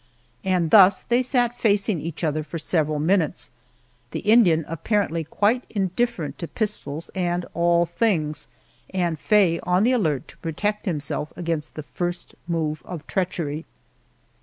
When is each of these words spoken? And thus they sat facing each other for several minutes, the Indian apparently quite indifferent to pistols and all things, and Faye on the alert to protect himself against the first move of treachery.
And 0.43 0.71
thus 0.71 1.01
they 1.01 1.21
sat 1.21 1.59
facing 1.59 2.01
each 2.01 2.23
other 2.23 2.43
for 2.43 2.57
several 2.57 2.97
minutes, 2.97 3.51
the 4.09 4.21
Indian 4.21 4.65
apparently 4.67 5.23
quite 5.23 5.63
indifferent 5.69 6.39
to 6.39 6.47
pistols 6.47 7.09
and 7.13 7.45
all 7.53 7.85
things, 7.85 8.47
and 8.89 9.19
Faye 9.19 9.59
on 9.61 9.83
the 9.83 9.91
alert 9.91 10.27
to 10.29 10.37
protect 10.39 10.87
himself 10.87 11.31
against 11.35 11.75
the 11.75 11.83
first 11.83 12.33
move 12.47 12.81
of 12.83 13.05
treachery. 13.05 13.63